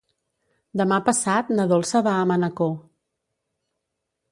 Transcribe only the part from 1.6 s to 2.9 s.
Dolça va a Manacor.